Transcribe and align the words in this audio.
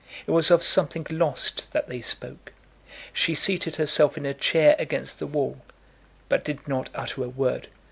It 0.25 0.31
was 0.31 0.49
of 0.49 0.63
something 0.63 1.05
lost 1.11 1.73
that 1.73 1.87
they 1.87 2.01
spoke. 2.01 2.53
She 3.13 3.35
seated 3.35 3.75
herself 3.75 4.17
in 4.17 4.25
a 4.25 4.33
chair 4.33 4.75
against 4.79 5.19
the 5.19 5.27
wall, 5.27 5.61
but 6.27 6.43
did 6.43 6.67
not 6.67 6.89
utter 6.95 7.23
a 7.23 7.29
word. 7.29 7.67